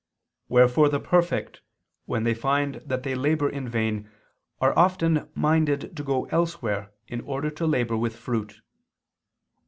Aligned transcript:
Wherefore 0.49 0.89
the 0.89 0.99
perfect 0.99 1.61
when 2.07 2.23
they 2.23 2.33
find 2.33 2.81
that 2.87 3.03
they 3.03 3.13
labor 3.13 3.47
in 3.47 3.69
vain 3.69 4.09
are 4.59 4.75
often 4.75 5.29
minded 5.35 5.95
to 5.95 6.03
go 6.03 6.25
elsewhere 6.31 6.91
in 7.07 7.21
order 7.21 7.51
to 7.51 7.67
labor 7.67 7.95
with 7.95 8.15
fruit." 8.15 8.61